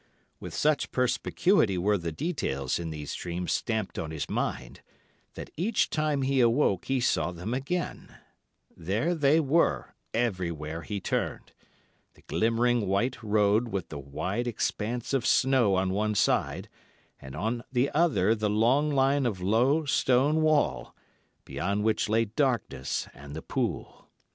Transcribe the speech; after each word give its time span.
With 0.39 0.55
such 0.55 0.91
perspicuity 0.91 1.77
were 1.77 1.95
the 1.99 2.11
details 2.11 2.79
in 2.79 2.89
these 2.89 3.13
dreams 3.13 3.51
stamped 3.53 3.99
on 3.99 4.09
his 4.09 4.27
mind, 4.27 4.81
that 5.35 5.51
each 5.55 5.91
time 5.91 6.23
he 6.23 6.39
awoke 6.41 6.85
he 6.85 6.99
saw 6.99 7.31
them 7.31 7.53
again; 7.53 8.11
there 8.75 9.13
they 9.13 9.39
were, 9.39 9.93
everywhere 10.11 10.81
he 10.81 10.99
turned—the 10.99 12.23
glimmering 12.23 12.87
white 12.87 13.21
road 13.21 13.67
with 13.67 13.89
the 13.89 13.99
wide 13.99 14.47
expanse 14.47 15.13
of 15.13 15.23
snow 15.23 15.75
on 15.75 15.91
one 15.93 16.15
side 16.15 16.67
and 17.19 17.35
on 17.35 17.63
the 17.71 17.91
other 17.91 18.33
the 18.33 18.49
long 18.49 18.89
line 18.89 19.27
of 19.27 19.39
low 19.39 19.85
stone 19.85 20.41
wall, 20.41 20.95
beyond 21.45 21.83
which 21.83 22.09
lay 22.09 22.25
darkness 22.25 23.07
and 23.13 23.35
the 23.35 23.43
pool. 23.43 24.09